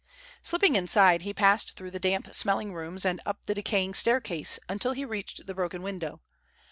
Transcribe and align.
Slipping 0.41 0.75
inside, 0.75 1.21
he 1.21 1.31
passed 1.31 1.75
through 1.75 1.91
the 1.91 1.99
damp 1.99 2.33
smelling 2.33 2.73
rooms 2.73 3.05
and 3.05 3.21
up 3.23 3.45
the 3.45 3.53
decaying 3.53 3.93
staircase 3.93 4.57
until 4.67 4.93
he 4.93 5.05
reached 5.05 5.45
the 5.45 5.53
broken 5.53 5.83
window. 5.83 6.21